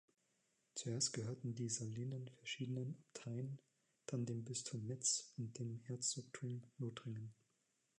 Zuerst 0.73 1.13
gehörten 1.13 1.53
die 1.53 1.69
Salinen 1.69 2.27
verschiedenen 2.33 2.95
Abteien, 3.03 3.59
dann 4.07 4.25
dem 4.25 4.43
Bistum 4.43 4.87
Metz 4.87 5.31
und 5.37 5.59
dem 5.59 5.79
Herzogtum 5.83 6.63
Lothringen. 6.79 7.35